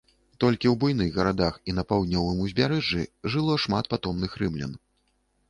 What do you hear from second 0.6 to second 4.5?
ў буйных гарадах і на паўднёвым узбярэжжы жыло шмат патомных